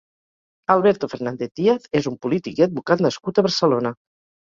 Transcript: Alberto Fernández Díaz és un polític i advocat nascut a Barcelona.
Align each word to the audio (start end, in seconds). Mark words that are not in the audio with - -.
Alberto 0.75 1.09
Fernández 1.13 1.53
Díaz 1.61 1.87
és 2.01 2.09
un 2.15 2.19
polític 2.25 2.65
i 2.65 2.69
advocat 2.71 3.09
nascut 3.11 3.39
a 3.39 3.49
Barcelona. 3.51 3.99